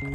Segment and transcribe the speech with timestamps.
[0.00, 0.08] 欢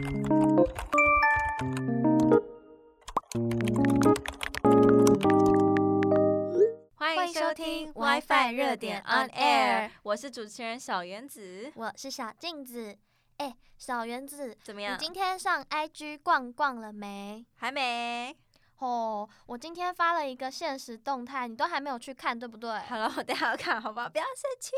[7.28, 12.98] 迎收听 WiFi 热点 On Air，我是主持人小原子，我是小镜子。
[13.38, 14.96] 哎，小原子，怎么样？
[14.96, 17.46] 你今天上 IG 逛逛了没？
[17.54, 18.36] 还没。
[18.80, 22.78] 哦，我今天发了一个现实动态，你都还没有去看，对不对？
[22.80, 24.10] 好了，我等下要看，好不好？
[24.10, 24.72] 不要生气。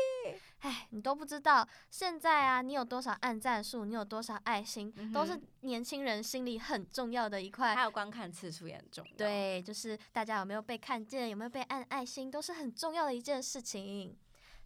[0.60, 7.74] 哎，你都不知道，现在啊，你有多少按赞数，你有多少爱心，嗯、都是年轻人心里很重要的一块。
[7.74, 9.12] 还有观看次数也很重要。
[9.16, 14.16] 对，就是大家有没有被看见，有没有被按爱心，都是很重要的一件事情。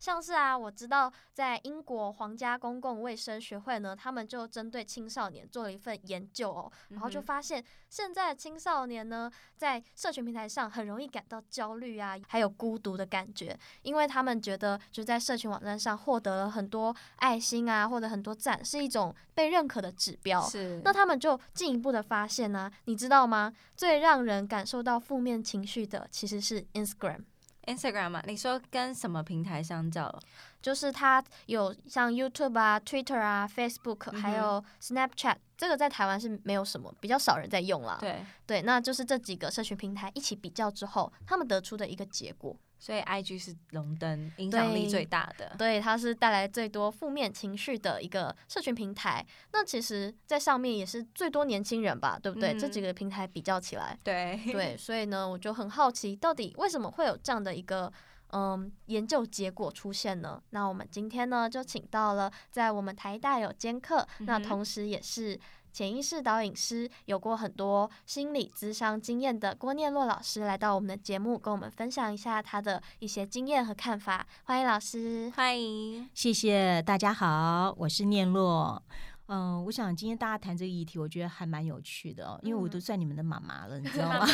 [0.03, 20.43] 像是啊，我知道在英国皇家公共卫生学会呢，他们就针对青少年做了一份研究哦，然后就发现现在的青少年呢，在社群平台上很容易感到焦虑啊，还有孤独的感觉，因为他们觉得就在社群网站上获得了很多爱心啊，或者很多赞，是一种被认可的指标。
[20.43, 23.53] 是，那他们就进一步的发现呢，你知道吗？
[23.77, 27.21] 最让人感受到负面情绪的其实是 Instagram。
[27.67, 30.13] Instagram 嘛，你说跟什么平台相较？
[30.61, 37.99] 就是它有像 YouTube 啊、Twitter 啊、Facebook，还有 Snapchat，这个在台湾是没有什么，比较少人在用啦。
[38.01, 42.57] 对对，那就是这几个社群平台一起比较之后，他们得出的一个结果。
[42.83, 49.25] 所以，IG 是龙登影响力最大的，对，它是带来最多负面情绪的一个社群平台。
[49.53, 52.53] 那其实，在上面也是最多年轻人吧，对不对？
[52.53, 57.93] 嗯、这几个平台比较起来，对 对，所以呢，我就很好奇，到底为什么会有这样的一个
[58.33, 60.43] 嗯研究结果出现呢？
[60.51, 65.39] 那我们今天呢，就请到了在我们台大有兼课，嗯、那同时也是。
[65.73, 74.27] 潜意识导引师，有过很多心理咨商经验的郭念洛老师来到我们的节目，跟我们分享一下他的一些经验和看法。
[74.45, 78.83] 欢迎老师，欢迎，谢谢大家好，我是念洛。
[79.27, 84.27] 嗯、呃，我想今天大家谈这个议题，我觉得还蛮有趣的哦，因为我都算你们的妈妈了，嗯、你知道吗？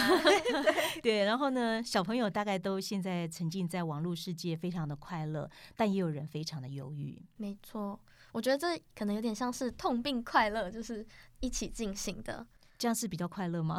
[1.01, 7.23] 对，然后呢，小朋友大概都现在沉浸在网络世界，非常的快乐，但也有人非常的忧郁。
[7.37, 8.01] 没错。
[8.33, 11.07] 我觉得这可能有点像是痛并快乐，就是
[11.41, 12.47] 一起进行的。
[12.79, 13.77] 这样是比较快乐吗？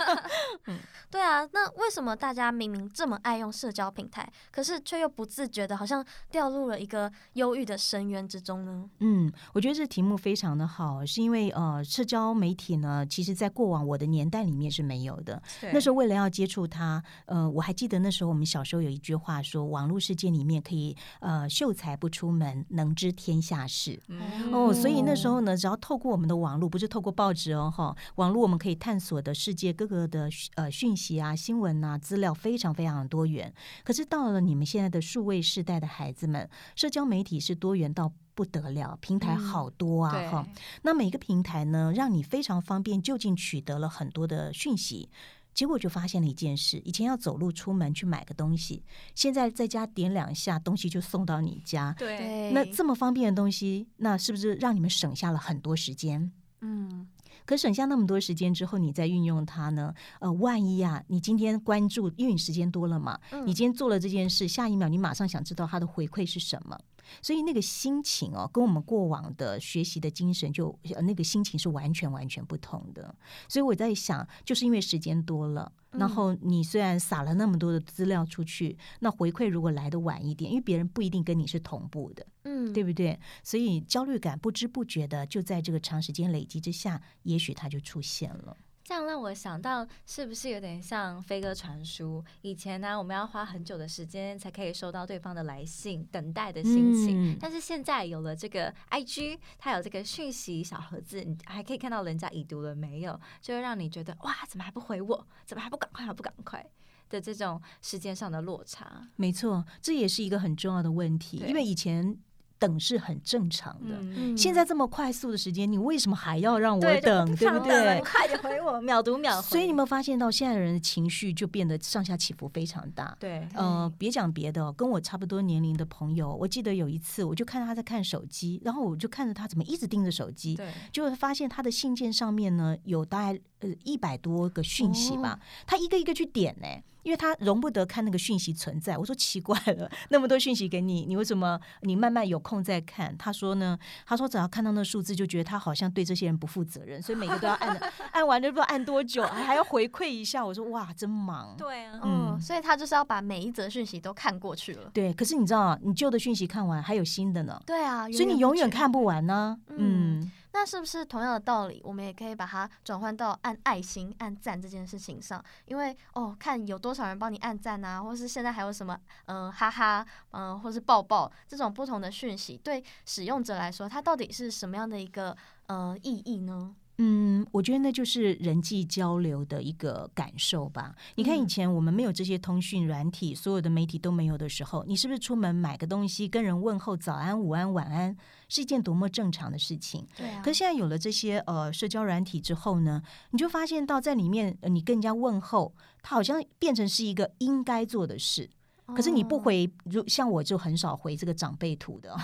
[0.66, 0.78] 嗯，
[1.10, 1.46] 对啊。
[1.52, 8.88] 那为什么大家明明这么爱用社交平台，可是却又不自觉的，好像掉入了一个忧郁的深渊之中呢？
[9.00, 15.42] 嗯，我觉得这题目非常的好，是因为呃，社交媒体呢，其实在过往我的年代里面是没有的。
[15.74, 24.00] 那时候为了要接触它，呃，我还记得那时候我们小时候有一句话说，网络世界里面可以呃秀才不出门，能知天下事。
[24.08, 28.29] 嗯、哦，所以那时候呢，只要透过我们的网络，不是透过报纸哦，哈，网。
[28.30, 33.52] 网络我们可以探索的世界各个的呃讯息啊、新闻啊、资料非常非常的多元。
[33.82, 40.54] 可是到了你们现在的数位世代的孩子们，社交媒体是多元到不得了，平台好多啊哈、嗯。
[40.82, 45.10] 那每个平台呢，让你非常方便就近取得了很多的讯息。
[45.52, 48.84] 结果就发现了一件事：以前要走路出门去买个东西，
[49.16, 51.92] 现在在家点两下，东西就送到你家。
[51.98, 56.30] 对，那这么方便的东西，那是不是让你们省下了很多时间？
[56.60, 57.08] 嗯。
[57.44, 59.92] 可省下那么多时间之后，你再运用它呢？
[60.20, 66.78] 呃，万一啊，你今天关注，因为你时间多了嘛，嗯、你今天做了这件事，下一秒你马上想知道它的回馈是什么，
[67.22, 73.14] 所以那个心情哦，跟我们过往的学习的精神就那个心情是完全完全不同的。
[73.48, 75.72] 所以我在想，就是因为时间多了。
[75.92, 83.18] 然后你虽然撒了那么多的资料出去，那回馈如果来的晚一点，因为别人不一定跟你是同步的，嗯，对不对？
[83.42, 88.56] 所以焦虑感不知不觉的就在这个长时间累积之下，也许它就出现了。
[88.90, 92.24] 这样让我想到，是不是有点像飞鸽传书？
[92.42, 97.34] 以前呢，我们要花很久的时间才可以收到对方的来信，等待的心情。
[97.34, 105.24] 嗯、但是现在有了这个 IG，它有这个讯息小盒子，你还可以看到人家已读了没有，就会让你觉得哇，怎么还不回我？
[105.46, 106.04] 怎么还不赶快？
[106.04, 106.68] 还不赶快？
[107.08, 109.08] 的这种时间上的落差。
[109.14, 112.18] 没错，这也是一个很重要的问题，因为以前。
[112.60, 117.26] 等是很正常的，嗯、现在这么快速的时间，你为什么还要让我等？
[117.34, 118.00] 对，对不对？
[118.02, 119.48] 快点回我，秒读秒回。
[119.48, 123.16] 所以你有没有发现到现在的人的情绪就变得上下起伏非常大？
[123.18, 136.66] 对，呃，别讲别的，跟我差不多年龄的朋友，我记得有一次，我就看到他在看手机，然后我就看着他怎么一直盯着手机，对，就会发现他的信件上面呢有大概呃一百多个讯息吧，哦、他一个一个去点呢。
[137.02, 143.16] 因为他容不得看那个讯息存在，我说奇怪了，那么多讯息给你，你为什么你慢慢有空再看？
[143.16, 147.80] 他说呢，他说只要看到那数字，就觉得他好像对这些人不负责任，所以每个都要按，
[148.12, 150.44] 按完就不知道按多久，还还要回馈一下。
[150.44, 151.54] 我说哇，真忙。
[151.56, 154.90] 对啊，嗯，所以他就是要把每一则讯息都看过去了。
[154.92, 157.58] 对，可是你知道，你旧的讯息看完，还有新的呢。
[157.64, 159.58] 对啊，所以你永远看不完呢。
[159.70, 160.20] 嗯。
[160.20, 165.42] 嗯那是不是同样的道理，我们也可以把它转换到按爱心、按赞这件事情上？
[165.64, 175.36] 因为哦，看有多少人帮你按赞啊，或是现在还有什么嗯、哈哈嗯、呃，或是抱抱这种不同的讯息，对使用者来说，它到底是什么样的一个
[175.66, 176.74] 呃意义呢？
[177.02, 180.94] 嗯，我觉得那就是人际交流的一个感受吧。
[181.14, 188.14] 你看，以前我们没有这些通讯软体，所有的媒体都没有的时候，你是不是出门买个东西，跟人问候早安、午安、晚安，
[188.50, 190.06] 是一件多么正常的事情？
[190.14, 190.42] 对啊。
[190.44, 198.50] 可是现在有了这些呃社交软体之后呢，你就发现到在里面，呃，你跟人家问候，它好像变成是一个应该做的事。
[198.94, 202.14] 可是你不回，如像我就很少回这个长辈图的，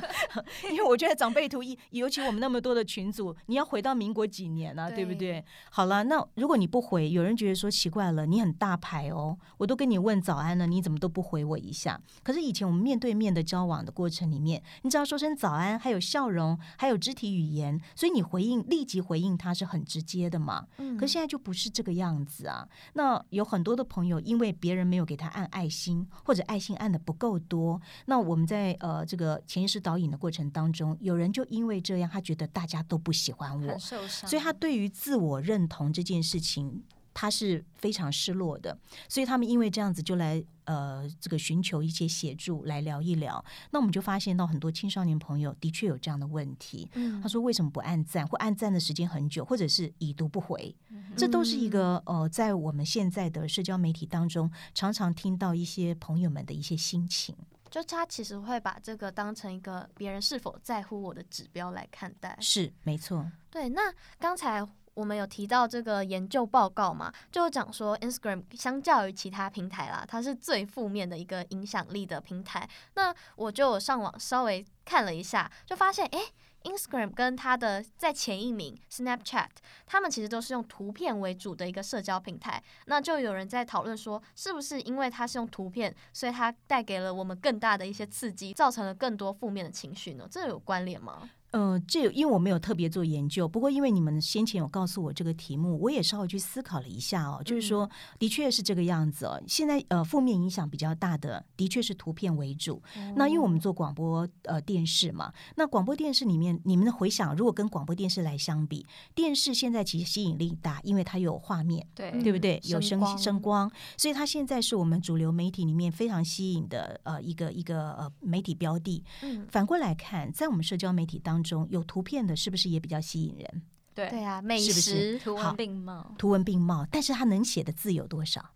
[0.70, 5.44] 因为我觉得长辈图一，尤其我们那么多的群组，你要回到民国几年啊，对，对不对？
[5.70, 12.00] 好了，那如果你不回，有人觉得说奇怪了，你很大牌哦，我都跟你问早安了，你怎么都不回我一下？
[12.22, 20.66] 可是以前我们面对面的交往的过程里面，你只要说声早安，还有笑容，还有肢体语言，所以你回应立即回应他是很直接的嘛。
[20.78, 20.96] 嗯。
[20.96, 22.66] 可是现在就不是这个样子啊。
[22.94, 25.99] 那有很多的朋友，因为别人没有给他按爱心。
[26.24, 36.82] 或者爱心按的不够多，那我们在呃这个潜意识导引的过程当中，有人就因为这样，他觉得大家都不喜欢我，所以他对于自我认同这件事情，
[37.12, 38.78] 他是非常失落的。
[39.08, 43.44] 所以他们因为这样子就来呃这个寻求一些协助来聊一聊。
[43.72, 46.88] 那我们就发现到很多青少年朋友的确有这样的问题。
[47.20, 50.74] 他说为什么不按赞，或按赞的时间很久，或者是已读不回？
[51.16, 57.34] 这都是一个呃，在我们现在的社交媒体当中，常常听到一些朋友们的一些心情。
[57.70, 62.36] 就他其实会把这个当成一个别人是否在乎我的指标来看待。
[62.40, 63.30] 是，没错。
[63.48, 64.66] 对，那刚才
[65.00, 72.68] 我们有提到这个研究报告嘛，就讲说 Instagram 相较于其他平台啦，它是最负面的一个影响力的平台。
[72.94, 76.20] 那我就上网稍微看了一下，就发现，哎。
[76.62, 79.48] Instagram 跟它的在前一名 Snapchat，
[79.86, 82.62] 他们其实都是用图片为主的一个社交平台。
[82.84, 90.28] 那就有人在讨论说，是不是因为它是用图片，所以它带给了我们更大的一些刺激，造成了更多负面的情绪呢？
[90.30, 91.30] 这有关联吗？
[91.50, 97.88] 呃，这因为我没有特别做研究，不过因为你们先前有告诉我这个题目，我也稍微去思考了一下哦，就是说，
[98.18, 99.42] 的确是这个样子哦。
[99.46, 102.82] 现在呃，负面影响比较大的，的确是图片为主。
[102.96, 112.60] 哦、那因为我们做广播呃电视嘛，那广播电视里面，你们的回想如果跟广播电视来相比，电视现在其实吸引力大，因为它有画面，对对不对？
[112.64, 119.02] 有声声光，声光，所以它现在是我们主流媒体里面非常吸引的呃一个一个呃媒体标的。
[119.22, 121.50] 嗯，反过来看，在我们社交媒体当中。
[121.50, 123.62] 中有图片的，是不是也比较吸引人？
[123.92, 128.50] 对对啊，美食是是图文并茂，图文并茂，但是他能写的字有多少？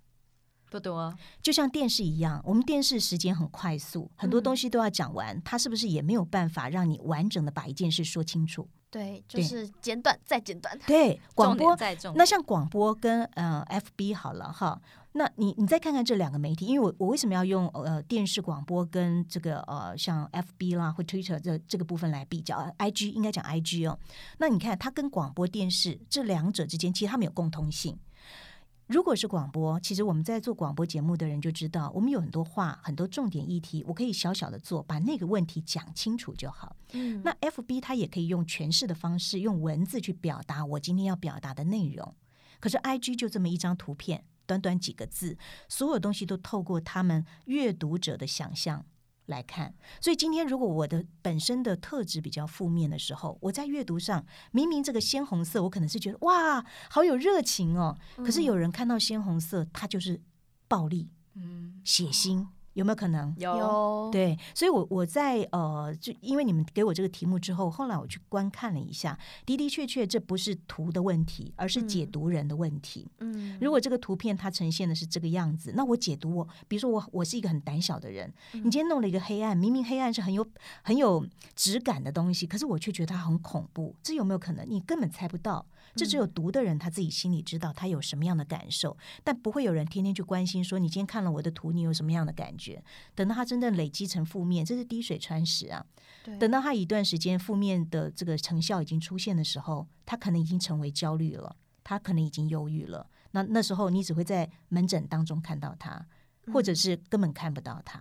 [0.70, 1.12] 不多。
[1.42, 8.68] 就像电视一样，我们电视时间很快速，很多东西都要讲完，它、嗯、是不是也没有办法让你完整的把一件事说清楚？
[8.94, 10.78] 对，就是简短再简短。
[10.86, 11.76] 对，广播
[12.14, 14.80] 那像广播跟呃 FB 好了哈。
[15.16, 23.98] 那你你再看看这两个媒体，因为我我为什么要用呃电视广播跟这个呃像 FB 啦或 Twitter 这这个部分来比较？IG 应该讲 IG 哦。
[24.38, 27.98] 那你看它跟广播电视这两者之间，其实它们有共通性。
[28.86, 36.76] 如果是广播，其实我们在做广播节目的人就知道，我们有很多话、很多重点议题，我可以小小的做，把那个问题讲清楚就好。
[36.92, 42.14] 嗯，那 FB 它也可以用诠释的方式，用文字去表达我今天要表达的内容。
[42.60, 44.24] 可是 IG 就这么一张图片。
[44.46, 45.38] 短短几个字，
[45.70, 48.84] 所有东西都透过他们阅读者的想象
[49.26, 49.74] 来看。
[50.00, 57.96] 所以今天，如果我的本身的特质比较负面的时候，我在阅读上，明明这个鲜红色，我可能是觉得哇，好有热情哦。
[58.16, 60.20] 可是有人看到鲜红色，它就是
[60.68, 62.46] 暴力，嗯，血腥。
[62.74, 63.34] 有没有可能？
[63.38, 73.08] 有，对，所以我，我我在呃，就因为你们给我这个题目之后，后来我去观看了一下，的的确确，这不是图的问题，而是解读人的问题。
[73.18, 80.46] 嗯，如果这个图片它呈现的是这个样子，那我解读我，比如说我我是一个很胆小的人，嗯，你今天弄了一个黑暗，明明黑暗是很有
[80.82, 84.68] 很有质感的东西，可是我却觉得它很恐怖，这有没有可能？
[84.68, 85.64] 你根本猜不到。
[85.94, 92.82] 这只有读的人他自己心里知道他有什么样的感受，但不会有人天天去关心说，你今天看了我的图，你有什么样的感觉？
[93.14, 95.84] 等到他真正累积成负面，这是滴水穿石啊。
[96.40, 103.08] 等到他一段时间负面的这个成效已经出现的时候，他可能已经成为焦虑了，他可能已经忧郁了。
[103.32, 106.06] 那那时候你只会在门诊当中看到他，
[106.52, 108.00] 或者是根本看不到他。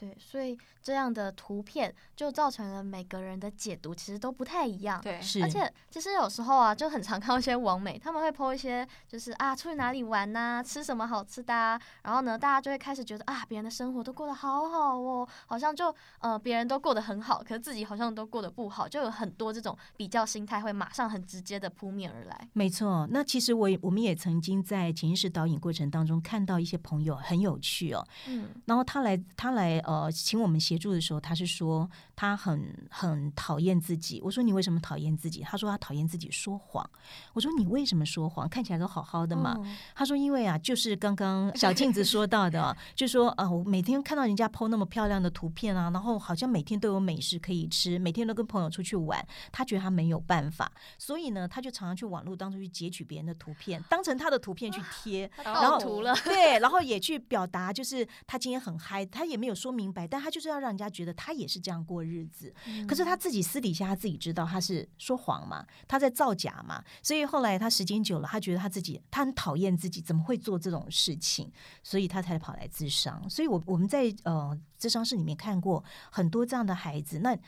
[0.00, 4.98] 对，所以这样的图片就造成了每个人的解读其实都不太一样。
[5.02, 22.48] 对，是而且其实有时候啊，就很常看到一些网美，他们会 po 一些就是啊出去哪里玩呐、啊，吃什么好吃的啊，然后呢，大家就会开始觉得啊别人的生活都过得好好哦，好像就呃别人都过得很好，可是自己好像都过得不好，就有很多这种比较心态会马上很直接的扑面而来。
[22.54, 29.78] 没错，那其实我我们也曾经在潜意识导引过程当中看到一些朋友很有趣哦，嗯，然后他来他来。
[29.90, 34.20] 呃，请我们协助的时候，他是说他很很讨厌自己。
[34.22, 35.42] 我说你为什么讨厌自己？
[35.42, 36.88] 他说他讨厌自己说谎。
[37.32, 38.48] 我说你为什么说谎？
[38.48, 39.56] 看起来都好好的嘛。
[39.58, 39.66] 哦、
[39.96, 59.79] 他说因为啊，就是刚刚小镜子说到的， 就说啊、呃，我每天看到人家 po 那么漂亮的图片啊，然后好像每天都有美食可以吃，每天都跟朋友出去玩，他觉得他没有办法，所以呢，他就常常去网络当中去截取别人的图片，当成他的图片去贴，然后涂了，对，然后也去表达，就是他今天很嗨，他也没有说明。
[59.80, 62.52] 明白，但他就是要让人家觉得他也是这样过日子。
[62.66, 66.84] 嗯、可是他自己私底下他自己知道他是说谎嘛，他在造假嘛。
[67.02, 71.50] 所以后来他时间久了，他觉得他自己他很讨厌自己，怎么会做这种事情？
[71.82, 73.28] 所以他才跑来自伤。
[73.30, 77.38] 所以我我们在呃智商室里面看过很多这样的孩子，那。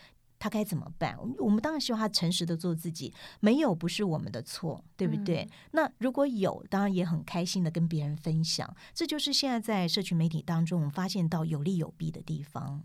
[0.43, 1.17] 他该怎么办？
[1.39, 5.43] 我们当然希望他诚实的做自己，没有不是我们的错，对不对？
[5.43, 8.69] 嗯、那如果有，当然也很开心的跟别人分享。
[8.93, 12.83] 这就是现在在社群媒体当中，我们发现到有利有弊的地方。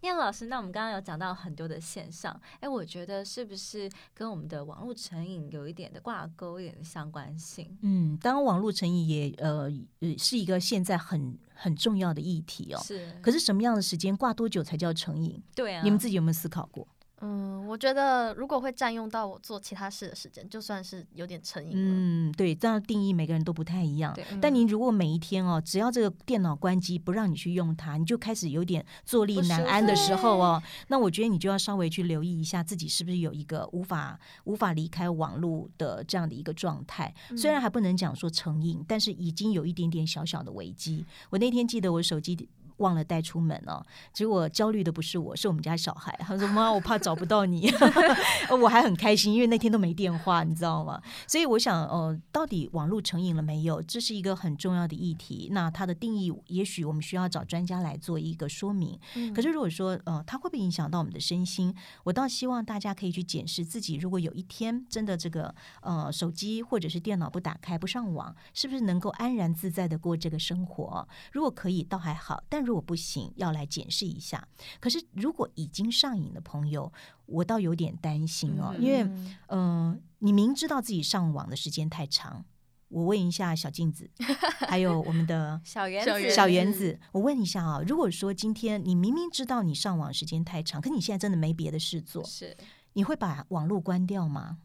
[0.00, 7.76] 念老师，那我们刚刚有讲到很多的现象，哎，我觉得是不是跟我们的网络成瘾有一点的挂钩，一点的相关性？
[7.82, 9.70] 嗯，当然网络成瘾也呃
[10.18, 12.80] 是一个现在很很重要的议题哦。
[12.82, 15.42] 是，可是什么样的时间挂多久才叫成瘾？
[15.54, 16.86] 对啊，你们自己有没有思考过？
[17.20, 21.72] 嗯，我觉得如果会占用到我做其他事的时间，就算是有点成瘾。
[21.74, 24.12] 嗯，对，这样定义每个人都不太一样。
[24.14, 37.14] 对，但您如果每一天哦，只要这个电脑关机不让你去用它，你就开始有点坐立难安的时候哦，那我觉得你就要稍微去留意一下自己是不是有一个无法无法离开网络的这样的一个状态。
[37.36, 41.06] 虽然还不能讲说成瘾，但是已经有一点点小小的危机。
[41.30, 42.36] 我那天记得我手机。
[42.78, 46.14] 忘了带出门哦，结果焦虑的不是我，是我们家小孩。
[46.20, 47.70] 他说：“妈，我怕找不到你。
[48.60, 51.00] ”我还很开心，因为那天都没电话，你知道吗？
[51.26, 53.80] 所以我想，呃，到底网络成瘾了没有？
[53.82, 55.48] 这是一个很重要的议题。
[55.52, 58.98] 那它的定义，也许我们需要找专家来做一个说明。
[59.14, 61.74] 嗯、可是如果说，呃，它会不会影响到我们的身心？
[62.04, 71.06] 我倒希望大家可以去检视自己，如果有一天真的这个呃手机或者是电脑不打开不上网，是不是能够安然自在的过这个生活？
[71.32, 72.42] 如果可以，倒还好。
[72.48, 74.48] 但如果不行，要来检视一下。
[74.80, 76.92] 可是如果已经上瘾的朋友，
[77.26, 82.44] 我倒有点担心哦，嗯、因为嗯、呃，你明知道自己上网的时间太长，
[82.88, 84.10] 我问一下小镜子，
[84.68, 92.56] 还有我们的小原子，小原子，我问一下啊，如果说今天你明明知道你上网时间太长，可你现在真的没别的事做，是
[92.94, 94.58] 你会把网络关掉吗？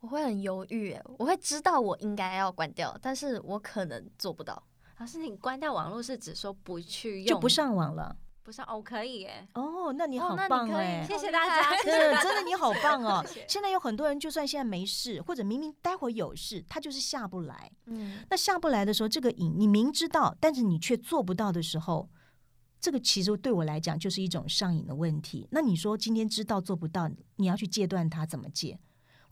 [0.00, 4.60] 我会很犹豫，我会知道我应该要关掉，但是我可能做不到。
[5.02, 8.16] 老师，你关掉网络是指说不去用，就不上网了？
[8.44, 9.48] 不上哦，可以耶。
[9.54, 11.04] 哦，那你好棒哎！
[11.04, 13.20] 谢谢大家， 真的真的你好棒哦。
[13.26, 13.46] 谢谢。
[13.48, 17.68] 现在有很多人，就算现在没事，或者明明待会有事，他就是下不来。
[17.86, 22.08] 嗯，那下不来的时候，这个瘾你明知道，但是你却做不到的时候，
[22.80, 25.48] 这个其实对我来讲就是一种上瘾的问题。
[25.50, 28.78] 那你说今天知道做不到，你要去戒断它，怎么戒？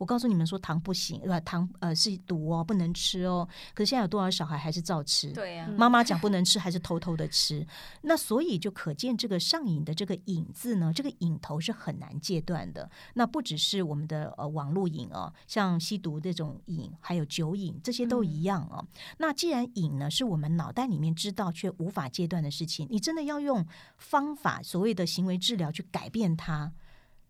[0.00, 3.47] 我告诉你们说糖不行，呃，糖呃是毒哦，不能吃哦。
[3.75, 5.30] 可是现在有多少小孩还是照吃？
[5.33, 7.66] 对呀、啊，妈妈讲不能吃，还是偷偷的吃。
[8.00, 12.90] 那所以就可见这个上瘾的这个瘾字呢，这个瘾头是很难戒断的。
[13.12, 18.78] 那不只是我们的呃网络瘾哦，像吸毒这种瘾，还有酒瘾，这些都一样哦。
[18.80, 18.88] 嗯、
[19.19, 23.66] 那既然瘾呢是我们脑袋里面知道却无法戒断的事情，你真的要用
[23.99, 26.73] 方法，所谓的行为治疗去改变它。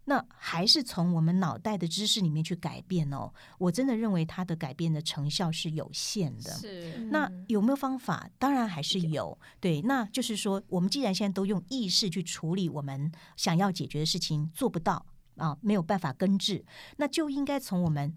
[0.04, 3.32] 那还是从我们脑袋的知识里面去改变哦。
[3.58, 6.50] 我真的认为它的改变的成效是有限的。
[6.52, 8.28] 是，那有没有方法？
[8.38, 9.38] 当然还是有。
[9.60, 15.04] 对，那就是说，我们既然现在都用意识去处理我们想要解决的事情，做不到
[15.36, 16.64] 啊，没有办法根治，
[16.96, 18.12] 那就应该从我们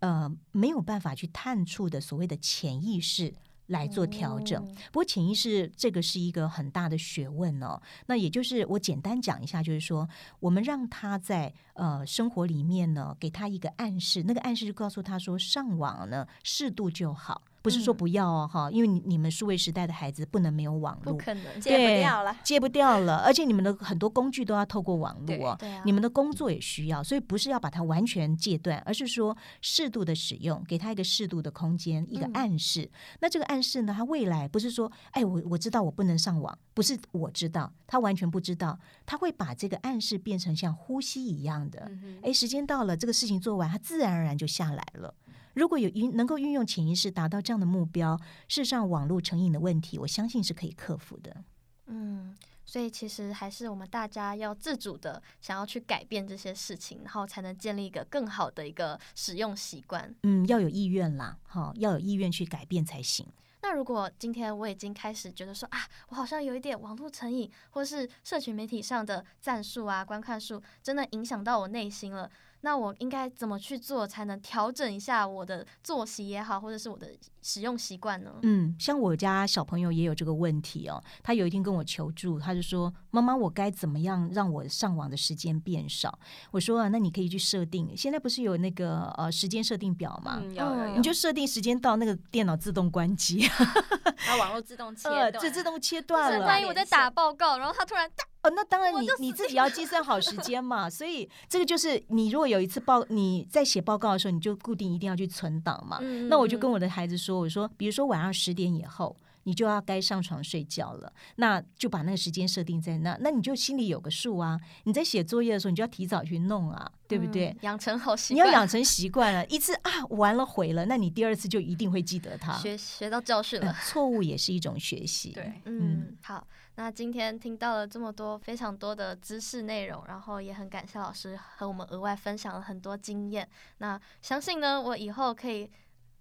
[0.00, 3.32] 呃没有办法去探触的所谓的潜意识。
[3.70, 4.62] 来做调整，
[4.92, 7.80] 不过潜意识这个是一个很大的学问哦。
[8.06, 10.08] 那也就是我简单讲一下，就是说
[10.40, 17.42] 我们让他在呃生活里面呢，给他一个暗示，那个暗示就告诉他说，上网呢适度就好。
[17.62, 23.18] 不是说不要哦，哈、嗯，因为你你们数位时代的孩子不能没有网络，不可能戒不掉了，戒不掉了。
[23.18, 32.82] 而且你们的很多工具都要透过网络哦，对啊、你们的工作也需要，所以不是要把它完全戒断，而是说适度的使用，给他一个适度的空间，一个暗示。
[32.82, 41.80] 嗯、那这个暗示呢，他未来不是说，哎，我我知道我不能上网，不是我知道，他完全不知道，他会把这个暗示变成像呼吸一样的，
[42.22, 45.14] 哎、嗯，时间到了，这个事情做完，他自然而然就下来了。
[45.54, 48.16] 如果有运能够运用潜意识达到这样的目标，
[48.48, 51.44] 事实上网络成瘾的问题，我相信是可以克服的。
[51.86, 60.14] 嗯，所以其实还是我们大家要自主的想要去改变这些事情，然后才能建立一个更好的一个使用习惯。
[60.22, 63.26] 嗯，要有意愿啦，哈，要有意愿去改变才行。
[63.62, 72.30] 那如果今天我已经开始觉得说啊，我好像有一点网络成瘾，或是社群媒体上的赞数啊、观看数，真的影响到我内心了。
[72.62, 77.08] 那我应该怎么去做才能调整一下我的作息也好，或者是我的
[77.40, 78.32] 使用习惯呢？
[78.42, 81.02] 嗯，像我家小朋友也有这个问题哦。
[81.22, 86.18] 他有一天跟我求助，他就说：“妈妈，我该怎么样让我上网的时间变少？”
[86.52, 90.40] 我说：“啊，那你可以去设定，现在不是有那个呃时间设定表吗？
[90.42, 96.46] 嗯，有有有，你就设定时间到，那个电脑自动关机，然后网络自动切 断，这自动切断了。
[96.46, 98.10] 万一我在打报告，然后他突然。”
[98.42, 100.88] 哦，那当然你，你你自己要计算好时间嘛。
[100.88, 105.98] 所以这个就是，你如果有一次报你在写报告的时候，你就固定一定要去存档嘛。
[106.00, 114.60] 嗯、那我就跟我的孩子说，我说，比如说晚上十点以后，你就要该上床睡觉了，那就把那个时间设定在那，那你就心里有个数啊。
[114.84, 117.56] 你在写作业的时候，你就要提早去弄啊，对不对？
[117.62, 122.52] 养成好习惯，你要养成习惯了，一次啊完了毁了，那你第二次就一定会记得它。
[122.58, 125.32] 学学到教训了，错误也是一种学习。
[125.32, 126.46] 对，嗯，好。
[126.76, 133.46] 那今天听到了这么多非常多的知识内容，然后也很感谢老师和我们额外分享了很多经验。
[133.78, 135.70] 那相信呢，我以后可以。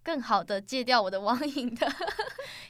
[0.09, 1.87] 更好的戒掉我的网瘾的，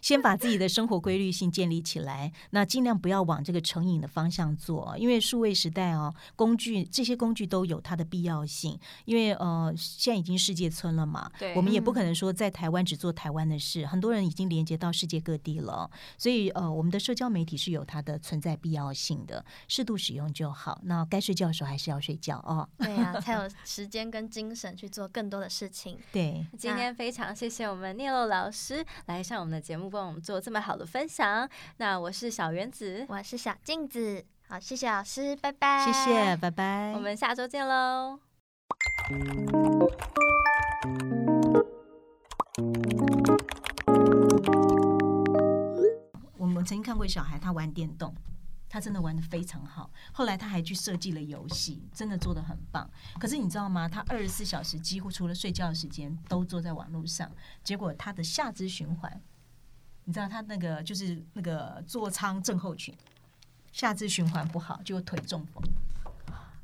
[0.01, 20.81] 先把自己的生活规律性建立起来，那尽量不要往这个成瘾的方向做，因为数位时代哦，工具这些工具都有它的必要性，因为呃，现在已经世界村了嘛，对，我们也不可能说在台湾只做台湾的事，很多人已经连接到世界各地了，所以呃，我们的社交媒体是有它的存在必要性的，适度使用就好。
[20.83, 25.97] 那该睡觉的时候还是要睡觉哦，对呀、啊，才有 时间跟精神去做更多的事情。
[26.11, 27.28] 对，今天非常。
[27.33, 31.49] 谢谢我们聂露老师来上我们的节目，帮我们做这么好的分享。
[31.77, 34.25] 那我是小原子，我是小镜子。
[34.47, 35.85] 好，谢谢老师，拜拜。
[35.85, 36.93] 谢谢，拜拜。
[36.95, 38.19] 我们下周见喽。
[46.37, 48.13] 我们曾经看过小孩，他玩电动。
[48.69, 52.87] 他真的玩的非常好，后来他还去设计了游戏，真的做的很棒。
[53.19, 53.89] 可是你知道吗？
[53.89, 57.29] 他二十四小时几乎除了睡觉的时间都坐在网络上，
[57.63, 59.21] 结果他的下肢循环，
[60.05, 62.95] 你知道他那个就是那个座舱症候群，
[63.71, 65.63] 下肢循环不好，就腿中风。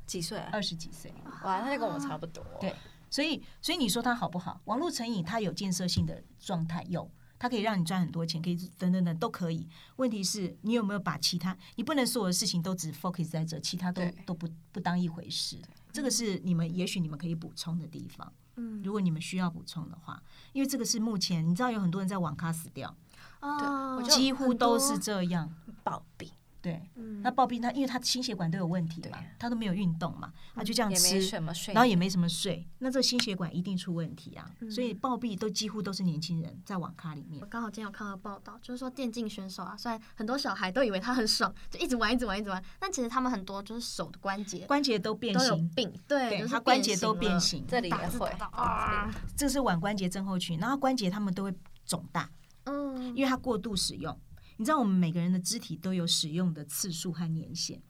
[0.06, 0.50] 几岁啊？
[0.52, 1.12] 二十几岁。
[1.42, 2.44] 哇，他就跟我差不多。
[2.60, 2.72] 对，
[3.10, 4.60] 所以所以你说他好不好？
[4.66, 7.10] 网络成瘾，他有建设性的状态有。
[7.38, 9.68] 它可以让你赚很多钱，可以等等等都可以。
[9.96, 11.56] 问题是你有没有把其他？
[11.76, 15.60] 你不能所有的事情都只 focus 在这，其他都都不不当一回事。
[15.92, 18.32] 这个是你们也许你们可以补充的地方。
[18.56, 20.22] 嗯，如果你们需要补充的话，
[20.52, 22.94] 因为这个是目前你知道有很多人在网咖死掉，
[23.40, 26.30] 哦，几乎都是这样暴毙。
[26.66, 26.82] 对，
[27.22, 31.20] 那暴毙他，因为他心血管都有问题嘛，他都没有运动嘛，他就这样吃，
[31.68, 34.50] 然后也没什么睡，那这心血管一定出问题啊。
[34.68, 37.40] 所以暴毙都几乎都是年轻人在网咖里面。
[37.40, 45.70] 我刚好今天有看到报道，就是说电竞选手啊，虽然很多小孩都以为他很爽，就一直玩一直玩一直玩，但其实他们很多就是手的关节关节都变形，
[46.08, 52.28] 对，他关节都变形，这里也会啊，这是腕关节症候群，然后关节他们都会肿大，
[52.64, 54.18] 嗯，因为他过度使用。
[54.56, 57.80] 你知道我们每个人的肢体都有使用的次数和年限，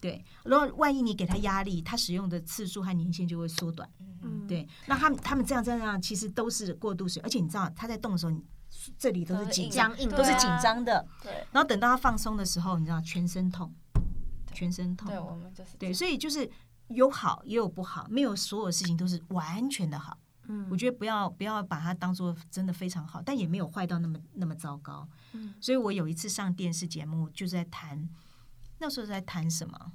[0.00, 0.24] 对。
[0.44, 3.88] 如果万一你给他压力，他使用的次数和年限就会缩短，
[4.46, 4.66] 对。
[4.86, 8.32] 那他们他们这样这样其实都是过度使用，而且你知道他在动的时候，
[8.96, 11.06] 这里都是紧张，都是紧张的。
[11.22, 11.32] 对。
[11.50, 13.74] 然后等到他放松的时候，你知道全身痛，
[14.52, 15.08] 全身痛。
[15.08, 16.48] 对，我们就是对，所以就是
[16.88, 20.16] 有好也有不好，没有所有事情都是完全的好。
[20.48, 25.08] 嗯，我觉得不要不要把它当做真的非常好，但也没有坏到那么那么糟糕。
[25.32, 28.08] 嗯，所以我有一次上电视节目，就是在谈，
[28.78, 29.92] 那时候在谈什么？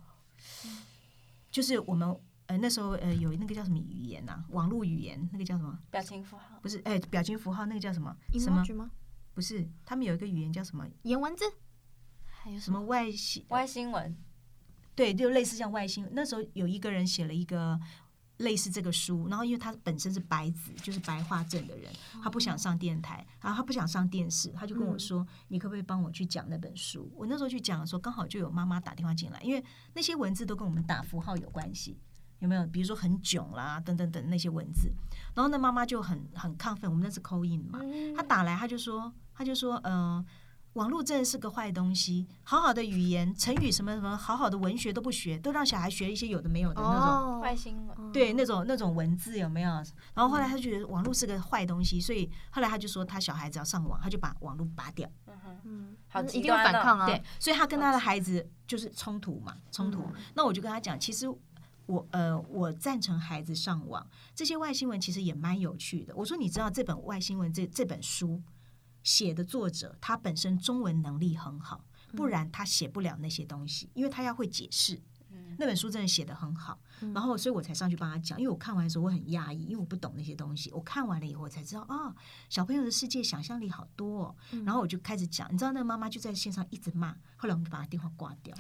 [1.52, 2.16] 就是我们
[2.48, 4.46] 呃那时候呃有那个叫什么语言呐、啊？
[4.50, 5.78] 网络语言那个叫什么？
[5.90, 6.60] 表情符号？
[6.62, 8.16] 不是，哎、欸，表情符号那个叫什么？
[8.40, 8.64] 什么？
[8.76, 8.92] 吗？
[9.34, 10.88] 不是，他们有一个语言叫什么？
[11.04, 11.46] 颜文字？
[12.26, 14.18] 还有什么外星外星文？
[14.96, 16.08] 对，就类似像外星。
[16.12, 17.80] 那时候有一个人写了一个。
[18.42, 31.98] 类似这个书，然后因为他本身是白子，就是白化症的人，他不想上电台，然后他不想上电视，他就跟我说：“你可不可以帮我去讲那本书？”我那时候去讲的时候，刚好就有妈妈打电话进来，因为那些文字都跟我们打符号有关系，
[32.40, 32.66] 有没有？
[32.68, 34.92] 比如说很囧啦，等等等那些文字，
[35.34, 37.80] 然后那妈妈就很很亢奋，我们那是 call in 嘛，
[38.16, 40.26] 他打来他就说，他就说，嗯、呃。
[40.74, 48.12] 网络真的是个坏东西，好好的语言、成语什么什么，好好的文学都不学，都让小孩学一些有的没有的那种外新闻。
[48.14, 49.72] 对，那种那种文字有没有？
[50.14, 55.10] 然后后来他就觉得网络是个坏东西，所以后来他就说他小孩子要上网，他就把网络拔掉。
[55.28, 57.06] 嗯哼，好极端反抗啊！
[57.06, 60.08] 对，所以他跟他的孩子就是冲突嘛，冲突。
[60.34, 61.28] 那我就跟他讲，其实
[61.86, 66.16] 我呃我赞成孩子上网，这些外新闻其实也蛮有趣的。
[66.16, 68.42] 我说你知道这本外新闻这这本书。
[69.04, 71.84] 写的作者他本身中文能力很好，
[72.16, 75.02] 不然他写不了那些东西，因为他要会解释。
[75.58, 76.80] 那本书真的写得很好，
[77.14, 78.40] 然后所以我才上去帮他讲。
[78.40, 80.72] 因为我看完的时候我很压抑，因为我不懂那些东西。
[80.72, 82.14] 我看完了以后我才知道，哦，
[82.50, 84.36] 小朋友的世界想象力好多哦。
[84.66, 88.56] 然后我就开始讲，你知道那个妈妈就在线上一直骂，后来我们就把他电话挂掉。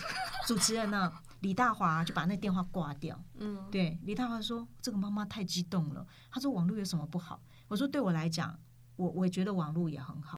[0.47, 3.21] 主持人呢，李大华就把那电话挂掉。
[3.39, 7.41] 嗯，对，李大华说这个妈妈太激动了，他说网络有什么不好？
[7.67, 8.57] 我说对我来讲。
[8.97, 10.29] 我我觉得网络也很好，